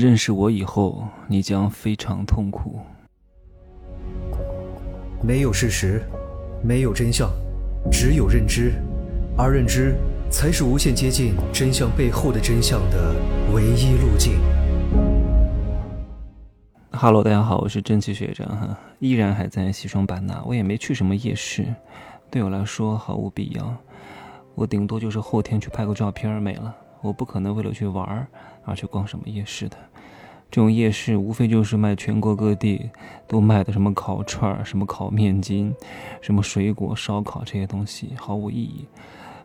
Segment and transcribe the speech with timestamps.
[0.00, 2.78] 认识我以后，你将非常痛苦。
[5.22, 6.02] 没有事实，
[6.62, 7.30] 没有真相，
[7.92, 8.72] 只有认知，
[9.36, 9.94] 而认知
[10.30, 13.14] 才是无限接近真相背后的真相的
[13.52, 14.40] 唯一路径。
[16.92, 21.66] Hello，大家好，我是蒸汽学长哈，依然还在西双版纳，我也没去什么夜市，
[22.30, 23.76] 对我来说毫无必要。
[24.54, 28.26] 我顶多就是后天去拍个照片没了，我不可能为了去玩儿
[28.64, 29.76] 而去逛什么夜市的。
[30.50, 32.90] 这种夜市无非就是卖全国各地
[33.28, 35.72] 都卖的什么烤串儿、什么烤面筋、
[36.20, 38.84] 什么水果烧烤这些东西，毫无意义。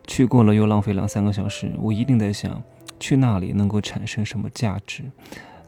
[0.08, 2.60] 去过了又浪费两三个小时，我一定在想，
[2.98, 5.04] 去那里能够产生什么价值，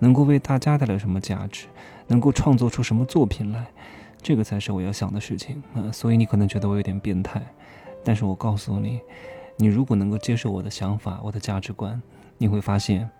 [0.00, 1.66] 能够为大家带来什么价值，
[2.08, 3.66] 能够创作出什么作品来，
[4.20, 5.90] 这个才是我要想的事情啊。
[5.92, 7.40] 所以你可能觉得我有点变态，
[8.04, 9.00] 但是我告诉你，
[9.60, 12.00] 你如果能够接受我的想法、我的价值观，
[12.38, 13.10] 你会发现。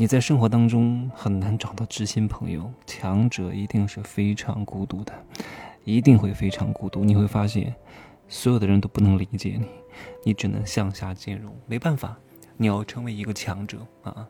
[0.00, 5.12] 你在生活当中很难找到知心朋友，强者一定是非常孤独的，
[5.84, 7.04] 一定会非常孤独。
[7.04, 7.74] 你会发现，
[8.28, 9.66] 所有的人都不能理解你，
[10.24, 12.16] 你只能向下兼容，没办法，
[12.56, 14.28] 你要成为一个强者啊！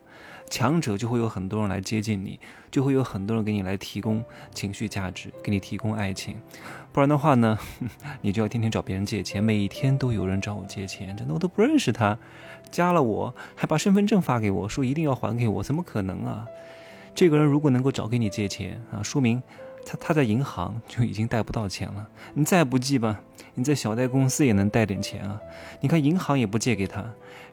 [0.49, 2.39] 强者就会有很多人来接近你，
[2.71, 6.35] 就会有很多人给你来提供情绪价值，给你提供爱情。
[6.91, 7.57] 不然的话呢，
[8.21, 12.17] 你就要天天找别人借钱，每天都有人找我借钱，真的我都不认识他。
[12.71, 16.45] 加了我，还把身份证发给我，说一定要还给我，怎么可能啊？
[17.15, 19.41] 这个人如果能够找给你借钱啊，说明
[19.89, 22.07] 他他在银行就已经贷不到钱了。
[22.35, 23.19] 你再不济吧，
[23.55, 25.41] 你在小贷公司也能贷点钱啊。
[25.81, 27.03] 你看银行也不借给他，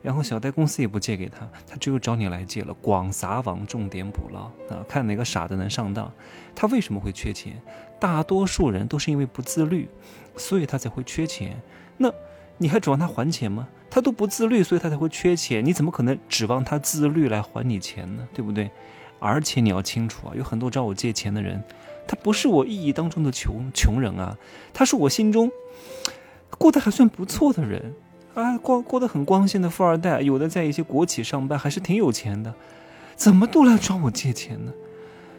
[0.03, 2.75] 然后小贷公司也不借给他，他只有找你来借了。
[2.75, 6.13] 广撒网，重点捕捞啊，看哪个傻子能上当。
[6.55, 7.59] 他为什么会缺钱？
[7.99, 9.89] 大多数人都是因为不自律，
[10.37, 11.59] 所以他才会缺钱。
[11.97, 12.13] 那
[12.59, 13.67] 你还指望他还钱吗？
[13.89, 15.65] 他都不自律，所以他才会缺钱。
[15.65, 18.29] 你怎么可能指望他自律来还你钱呢？
[18.35, 18.71] 对不对？
[19.19, 21.65] 而且你要清楚啊，有很多找我借钱的人，
[22.07, 24.39] 他不是我意义当中的穷穷人啊，
[24.73, 25.51] 他是我心中
[26.59, 27.95] 过得还算不错的人
[28.35, 32.55] 啊，过过得很光鲜的富二代，有的在一些国企上班，还是挺有钱的，
[33.17, 34.73] 怎么都来找我借钱呢？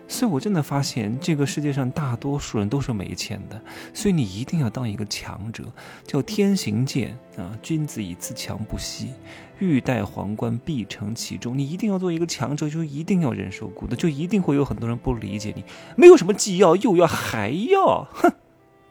[0.07, 3.61] 所以，我真的发现这个世界上大多数人都是没钱的。
[3.93, 5.63] 所以，你一定要当一个强者，
[6.05, 7.51] 叫天行健啊！
[7.61, 9.13] 君子以自强不息，
[9.59, 11.57] 欲戴皇冠，必承其重。
[11.57, 15.63] 你一定要做一个强者，就一定要忍受孤独，就一定会有很多人不理解你。
[15.97, 18.31] 没有什么既要又要还要，哼！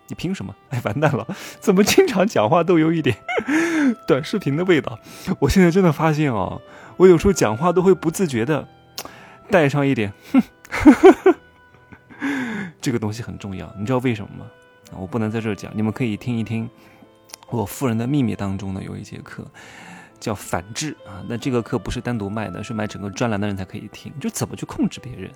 [0.09, 0.54] 你凭什么？
[0.69, 1.27] 哎，完蛋了！
[1.59, 3.16] 怎么经常讲话都有一点
[4.06, 4.98] 短视频的味道？
[5.41, 6.60] 我现在真的发现哦，
[6.98, 8.69] 我有时候讲话都会不自觉的
[9.50, 10.43] 带 上一点哼。
[12.80, 14.47] 这个东西很重要，你知道为什么吗？
[14.92, 16.70] 我不能在这讲，你们可以听一听
[17.48, 19.44] 我《富人的秘密》当中呢有一节课。
[20.19, 24.12] 叫反制啊，那这个课不是单独卖的，是买整个专栏的人才可以听。
[24.21, 25.31] 就怎么去控制别人，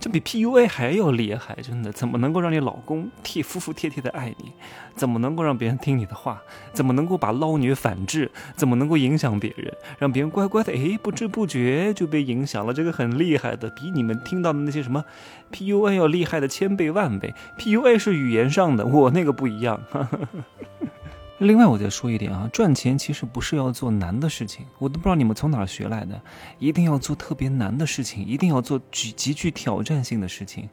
[0.00, 1.92] 这比 PUA 还要厉害，真的。
[1.92, 4.52] 怎么能够让你老公替服服帖帖的爱你？
[4.94, 6.40] 怎么能够让别人听你的话？
[6.72, 8.30] 怎么能够把捞女反制？
[8.56, 10.72] 怎么能够影响别人，让别人乖乖的？
[10.72, 12.72] 哎，不知不觉就被影响了。
[12.74, 15.04] 这个很厉害的，比你们听到的那些什么
[15.52, 17.34] PUA 要厉害的千倍万倍。
[17.58, 19.80] PUA 是语言上的，我那个不一样。
[21.42, 26.22] 另外，我再说一点啊，赚钱其实不是要做难的事情，我都不知道你们从哪儿学来的，
[26.60, 30.68] 一定要做特别难的事情，一定要做极极具挑战性的事情，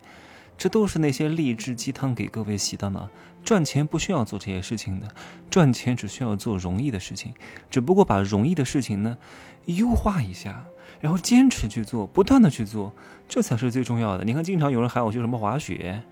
[0.60, 3.10] 这都是那些励志鸡汤给各位洗的呢。
[3.44, 5.08] 赚钱不需要做这些事情的，
[5.50, 7.34] 赚钱只需要做容易的事情，
[7.72, 9.18] 只不过把容易的事情呢
[9.66, 10.64] 优化一下，
[11.02, 12.94] 然后坚持去做，不断的去做，
[13.28, 14.24] 这才是最重要的。
[14.24, 16.04] 你看，经常有人喊我去什么滑雪，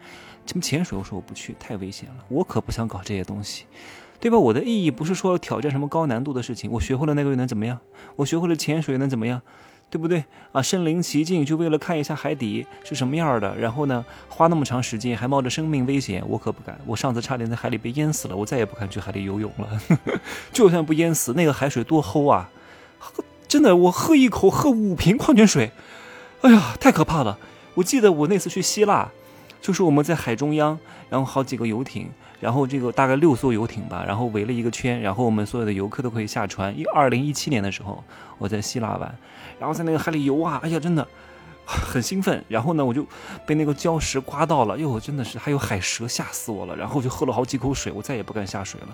[0.47, 3.65] 什么潜水，我说我不去，太危险了，我可不想搞这些东西。
[4.19, 4.37] 对吧？
[4.37, 7.79] 我的意义不是说挑战什么高难度的事情，我学会了那个又能怎么样？
[8.15, 9.41] 我学会了潜水又能怎么样？
[9.89, 10.25] 对不对？
[10.51, 16.77] 啊，身临其境就为了看一下海底是什么样的，然后呢，花那么长时间还冒着生命危险，我可不敢。
[16.85, 19.81] 我上次差点在海里被淹死了，我再也不敢去海里游泳了。
[20.51, 22.49] 就算不淹死，那个海水多齁啊！
[23.47, 25.71] 真的，我喝一口喝五瓶矿泉水，
[26.41, 27.39] 哎呀，太可怕了！
[27.75, 29.09] 我记得我那次去希腊，
[29.61, 30.77] 就是我们在海中央，
[31.09, 32.09] 然后好几个游艇。
[32.39, 36.77] 然后这个大概六艘游艇吧，然后围了一个圈，然后我们所有的游客都可以下船。
[36.77, 38.03] 一二零一七年的时候，
[38.37, 39.15] 我在希腊玩，
[39.59, 41.07] 然后在那个海里游啊，哎呀，真的
[41.67, 42.43] 很兴奋。
[42.47, 43.05] 然后呢，我就
[43.45, 46.75] 被那个礁石刮到了，哟，真的是还有海蛇，吓死我了。
[46.75, 48.87] 然后就喝了好几口水，我再也不敢下水了，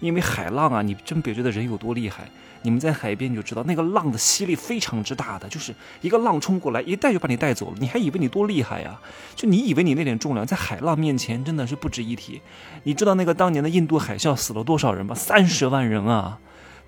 [0.00, 2.30] 因为海浪啊，你真别觉得人有多厉害。
[2.64, 7.76] 你们在海边你就知道，那个浪的吸力非常之大的，就是一个浪冲过来，一带就把你带走了。
[7.80, 9.00] 你还以为你多厉害呀？
[9.34, 12.40] 就你以为你那点重量在海浪面前真的是不值一提。
[12.84, 15.12] 你知道那个当年的印度海啸死了多少人吗？
[15.12, 16.38] 三十万人啊，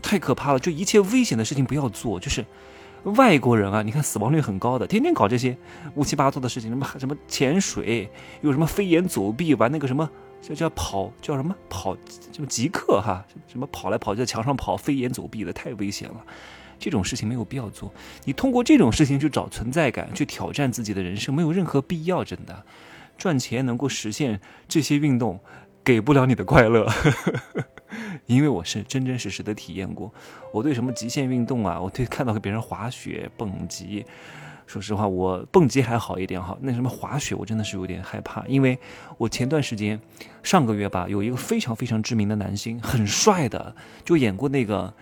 [0.00, 0.60] 太可怕了！
[0.60, 2.46] 就一切危险的事情不要做，就是
[3.04, 5.56] 外国人啊，你看死亡率很高的，天天搞这些
[5.94, 8.10] 乌七八糟的事情，什么什么潜水，
[8.40, 10.08] 有什么飞檐走壁，玩那个什么
[10.40, 11.96] 叫叫跑叫什么跑
[12.32, 16.16] 什么极客哈，什么跑来跑去在墙上跑，飞檐走壁的太危险了。
[16.78, 17.92] 这种事情没有必要做。
[18.24, 22.24] 你通过这种事情去找存在感，去挑战自己的人生，没有任何必要。
[22.24, 22.64] 真的，
[23.16, 25.40] 赚钱能够实现这些运动，
[25.84, 26.84] 给不了你的快乐。
[26.86, 27.10] 呵
[27.54, 27.64] 呵
[28.26, 30.12] 因为我是真真实实的体验过。
[30.52, 34.04] 我对什么极限运动啊， 我对看到别人滑雪、蹦极，
[34.66, 36.56] 说实话，我蹦极还好一点哈。
[36.60, 38.44] 那什么滑雪，我真的是有点害怕。
[38.46, 38.78] 因为
[39.18, 40.00] 我前段时间，
[40.42, 43.74] 上个月吧，有一个非常非常知名的男星，很帅的，
[44.04, 44.92] 就演过那个，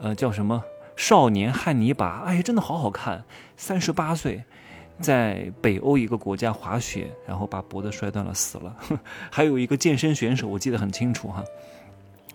[0.00, 0.62] 呃，叫什么？
[0.96, 3.24] 少年汉尼拔，哎呀，真的好好看。
[3.56, 4.44] 三十八岁，
[5.00, 8.76] 在北欧一个国家滑雪，然后把脖子摔断了，死了。
[9.30, 11.42] 还有一个健身选手，我记得很清楚哈，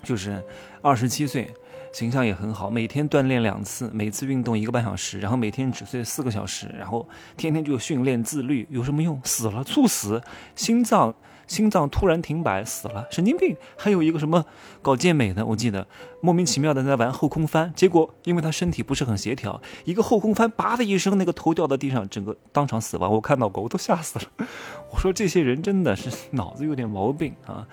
[0.06, 0.42] 就是
[0.82, 1.54] 二十七岁，
[1.92, 7.06] 形象也很好，每天锻炼两次，每次运动一个半小时，然后每天只睡四个小时，然后
[7.36, 9.20] 天天就训练自律，有什么用？
[9.24, 10.22] 死了，猝死，
[10.56, 11.14] 心脏。
[11.48, 13.56] 心脏突然停摆死了，神经病。
[13.78, 14.44] 还有一个什么
[14.82, 15.86] 搞健美的，我记得
[16.20, 23.14] 莫名其妙的在玩后空翻，结果因为他身体不是很协调，一个后空翻，叭的一声，那个头掉到地上，整个当场死亡。
[23.14, 24.26] 我看到过，我都吓死了。
[24.92, 27.68] 我说这些人真的是脑子有点毛病啊，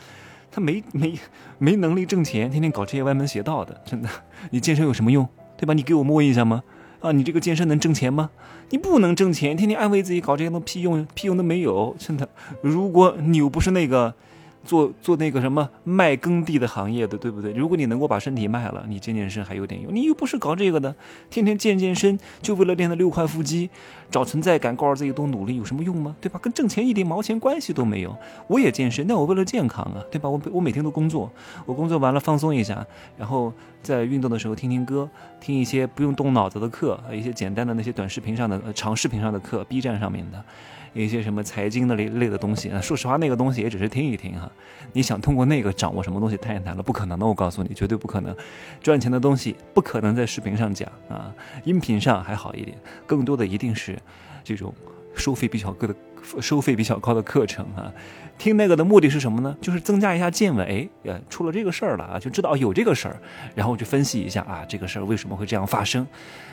[0.52, 1.18] 他没没
[1.58, 4.08] 没能力挣钱，天天搞这些歪门邪道的，真的。
[4.50, 5.26] 你健身有什么用，
[5.56, 5.74] 对吧？
[5.74, 6.62] 你给我摸一下吗？
[7.00, 8.30] 啊，你这个健身能挣钱吗？
[8.70, 12.28] 你不能挣钱，天天安慰自己搞这些东西屁用屁用都没有，真的。
[12.60, 14.14] 如果你又不是那个。
[14.64, 17.52] 做做那个什么卖耕地的行业的，对不对？
[17.52, 19.94] 如果你能够把身体卖了，你健健身还有点用。
[19.94, 20.94] 你又不是搞这个的，
[21.30, 23.68] 天天健健身就为了练那六块腹肌，
[24.10, 26.14] 找存在感，告诉自己多努力，有什么用吗？
[26.20, 26.38] 对吧？
[26.42, 28.16] 跟挣钱一点毛钱关系都没有。
[28.46, 30.28] 我也健身，那我为了健康啊，对吧？
[30.28, 31.30] 我我每天都工作，
[31.66, 32.86] 我工作完了放松一下，
[33.18, 35.08] 然后在运动的时候听听歌，
[35.40, 40.44] 听一些不用动脑子的课，一些简单的那些短视频上的、长视频上的课，B 站上面的。
[40.94, 44.50] 一些什么财经的类类的东西啊，说实话，那个东西也只是听一听哈。
[44.92, 48.36] 你想通过那个掌握什么东西太难了，不可能的，我告诉你，绝对不可能。
[48.82, 51.34] 赚钱的东西不可能在视频上讲啊，
[51.64, 53.98] 音频上还好一点，更多的一定是
[54.44, 54.74] 这种
[55.14, 55.94] 收费比较高的。
[56.40, 57.92] 收费比较高的课程啊，
[58.38, 59.56] 听那个的目的是什么呢？
[59.60, 60.66] 就是增加一下见闻。
[60.66, 63.16] 哎，呃，出了这个事儿了啊，就知道有这个事儿，
[63.54, 66.06] 然后就分析一下啊，这个事儿为什么会这样发生。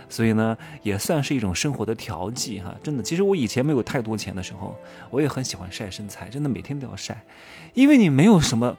[0.10, 2.76] 所以呢，也算是一种生活的调剂哈。
[2.82, 4.76] 真的，其实我以前没有太多钱的时候，
[5.10, 7.24] 我也很喜欢晒身材，真的每天都要晒，
[7.74, 8.78] 因为你没有什么。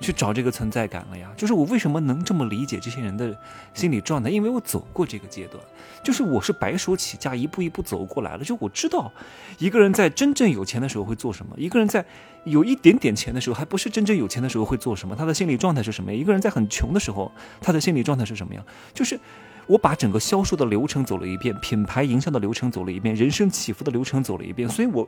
[0.00, 3.36] 去找这个存在感了呀，就是我为什么能这么理解这些人的
[3.74, 4.30] 心理状态？
[4.30, 5.62] 因为我走过这个阶段，
[6.04, 8.44] 就是我是白手起家，一步一步走过来了。
[8.44, 9.12] 就我知道，
[9.58, 12.04] 一个人在真正有钱的时候会做什么，一个人在
[12.44, 16.12] 有一点点钱的时候，还不是真正有钱的时候会做什么，他的心理状态是什么？
[16.14, 18.64] 一个人在很穷的时候，他的心理状态是什么样？
[18.94, 19.18] 就是
[19.68, 25.06] 我把整个销售的流程走了一遍，品牌营销的流程走了一遍，人生起伏的流程走了一遍，所以我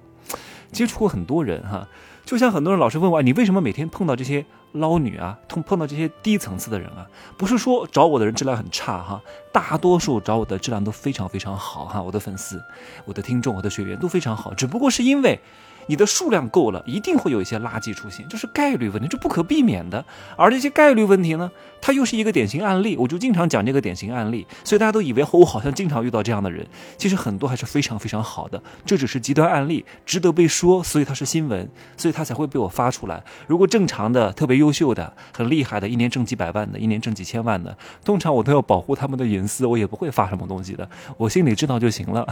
[0.71, 1.89] 接触过很多人哈。
[2.27, 7.07] 就像很多人老是问我，你为什么每天碰到这些捞女啊，碰碰到这些低层次的人啊？
[7.37, 9.21] 不是说找我的人质量很差哈，
[9.51, 12.63] 大多数找我的质量都非常非常好哈，我的粉丝、
[13.07, 15.41] 我的听众、我的学员都非常好，只不过是因为。
[15.87, 20.05] 你的数量够了，一定会有一些垃圾出现，这是概率问题，这不可避免的。
[20.37, 21.51] 而这些概率问题呢，
[21.81, 26.67] 它又是一个典型案例，我就经常讲这个典型案例，所以大家都以为我好像经常遇到这样的人，
[26.97, 33.23] 其实很多还是非常非常好的，这只是极端案例，值得被说，所以它是新闻，所以它才会被我发出来。
[33.47, 42.27] 如果正常的、特别优秀的、很厉害的，一年挣几百万的，一年挣几千万的，通常我都要保护他们的隐私，我也不会发什么东西的，我心里知道就行了。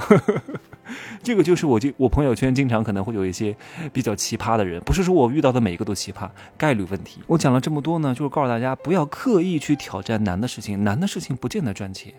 [1.23, 3.57] 这个就是我就我朋友圈经常可能会有一些。
[3.93, 7.21] 比较奇葩的人，不是说我遇到的每一个都奇葩，概率问题。
[7.27, 12.13] 我讲了这么多呢，就是告诉大家不要刻意去挑战难的事情，难的事情不见得赚钱。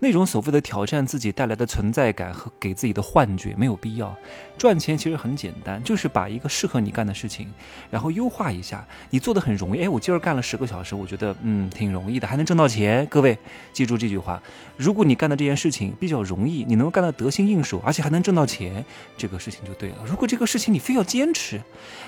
[0.00, 4.16] 那种所谓的挑战自己带来的存在感和给自己的幻觉没有必要。
[4.56, 7.48] 赚钱其实很简单，就是把一个适合你干的事情，
[7.90, 9.82] 然后优化一下，你做的很容易。
[9.82, 13.06] 哎，我今儿干了十个小时，我觉得嗯挺容易的，还能挣到钱。
[13.06, 13.36] 各位
[13.72, 14.40] 记住这句话：
[14.76, 18.84] 如果你干的这件事情比较容易，你能够干得得心应手，而且还能挣到钱，
[19.16, 19.96] 这个事情就对了。
[20.06, 21.60] 如果这个事情你非要坚持，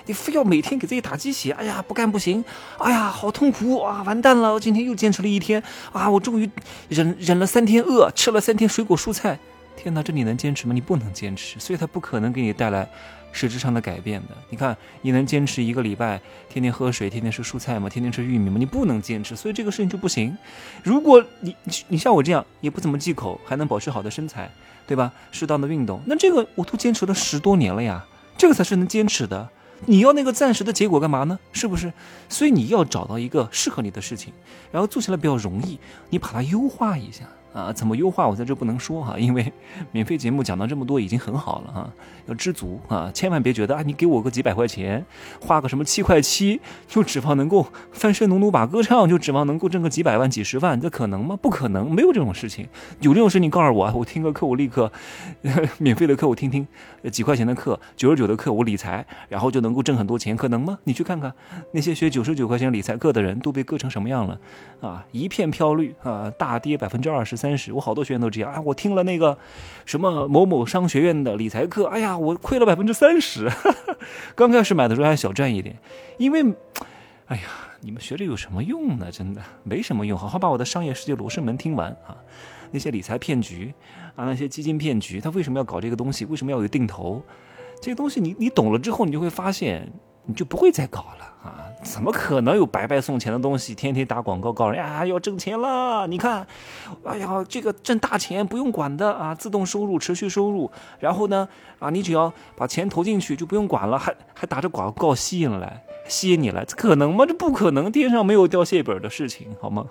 [0.06, 2.44] 你非要每天给自己打鸡血，哎呀不干不行，
[2.78, 6.48] 哎呀好痛苦啊，完蛋了，我今天又坚持了一天啊，我终于
[6.88, 7.79] 忍忍了三天。
[7.82, 9.38] 饿吃了三天水果蔬菜，
[9.76, 10.72] 天哪，这你能坚持吗？
[10.74, 12.88] 你不能坚持，所以它不可能给你带来
[13.32, 14.36] 实质上的改变的。
[14.50, 17.88] 你看，你能坚持一个礼拜，天天喝水，天天吃蔬菜吗？
[17.88, 18.56] 天天吃玉米吗？
[18.58, 20.36] 你不能坚持，所以这个事情就不行。
[20.82, 21.56] 如果你
[21.88, 24.50] 你像我这样，也不怎么忌口，还能保持好的身材，
[24.86, 25.12] 对吧？
[25.30, 28.04] 适当的运动，那这个我都坚持了十多年了呀，
[28.36, 29.48] 这个才是能坚持的。
[29.86, 31.38] 你要那个暂时的结果干嘛呢？
[31.52, 31.90] 是不是？
[32.28, 34.30] 所以你要找到一个适合你的事情，
[34.70, 35.78] 然后做起来比较容易，
[36.10, 37.24] 你把它优化一下。
[37.52, 39.52] 啊，怎么优化我在这不能说哈，因为
[39.90, 41.92] 免费节目讲到这么多已经很好了哈，
[42.26, 45.04] 要知足啊，千万别觉得啊，你给我个几百块钱，
[45.40, 51.36] 花个什么七块七，就指望能够翻身农奴把歌唱，就指望能够挣个几百万、几十万，这可能吗？
[51.42, 52.68] 不可能，没有这种事情。
[53.00, 54.92] 有这种事你告诉我，我听个课我立刻
[55.78, 56.64] 免费的课我听听，
[57.10, 60.78] 几块钱的课，九十九的课我理财，然后就能够挣很多钱，可能吗？
[60.84, 61.34] 你去看看
[61.72, 64.38] 那些学九十九块钱理财课的人都被割成什么样了
[64.80, 67.39] 啊，一片飘绿啊，大跌百分之二十。
[67.40, 68.60] 三十，我好多学员都这样啊！
[68.60, 69.38] 我听了那个
[69.86, 73.50] 什么某某商学院的理财课，哎呀，我亏了百分之三十。
[74.36, 75.74] 刚开始买的时候还小赚一点，
[76.18, 76.44] 因为，
[77.28, 77.42] 哎呀，
[77.80, 79.10] 你们学这有什么用呢？
[79.10, 80.18] 真的没什么用。
[80.18, 82.14] 好好把我的商业世界罗生门听完啊！
[82.72, 83.72] 那些理财骗局
[84.14, 86.26] 啊，那些基金骗局，他为什么要搞这个东西？
[86.26, 87.22] 为什么要有定投？
[87.80, 89.90] 这个东西你你懂了之后，你就会发现，
[90.30, 91.26] 你就不会再搞了。
[91.42, 93.74] 啊，怎么可能有白白送钱的东西？
[93.74, 96.06] 天天打广告告人呀，要挣钱了。
[96.06, 96.46] 你看，
[97.02, 100.70] 哎呀，这个挣大钱不用管的啊，自动收入、持续收入。
[100.98, 107.24] 然后呢，啊，你只要把钱投进去就不用管了，还还打着广告吸引来，吸引你来，这可能吗？
[107.26, 109.86] 这不可能，天上没有掉蟹本的事情，好吗？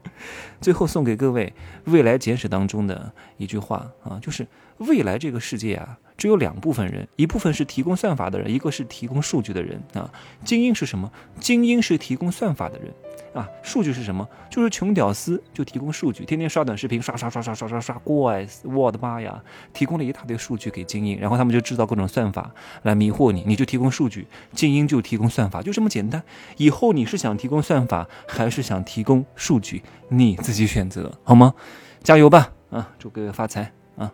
[0.60, 1.54] 最后送给各位
[1.90, 5.96] 《未来简史》当中的一句话啊，就是未来这个世界啊。
[6.20, 10.12] 只有两部分人，一部分是提供算法的人，一个是提供数据的人啊。
[10.44, 11.10] 精英是什么？
[11.40, 12.92] 精英是提供算法的人
[13.32, 13.48] 啊。
[13.62, 14.28] 数据是什么？
[14.50, 19.42] 就是穷屌丝就提供数据，天天刷短视频，刷刷刷刷刷刷刷，怪死我的妈呀！
[19.72, 22.50] 提供了一大堆数据给精英，然后他们就制造各种算法
[22.82, 26.22] 来迷惑你，你就提供数据，精英就提供算法，就这么简单。
[26.58, 31.54] 以后你是想提供算法，还是想提供数据，你自己选择好吗？
[32.02, 32.52] 加油吧！
[32.68, 33.72] 啊，祝各位发财！
[33.96, 34.12] 啊，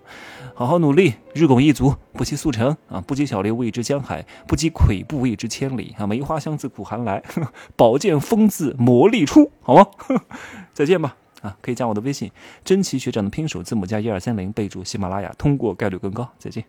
[0.55, 3.01] 好好努力，日拱一卒，不惜速成啊！
[3.01, 6.07] 不积小流，谓之江海；不积跬步，谓之千里啊！
[6.07, 7.23] 梅花香自苦寒来，
[7.77, 9.87] 宝剑锋自磨砺出，好吗？
[10.75, 11.17] 再见吧！
[11.43, 12.31] 啊，可以加我的微信，
[12.65, 16.29] 真奇学长的拼手字母加一二三零，备注喜马拉雅，通过概率更高。
[16.39, 16.65] 再见。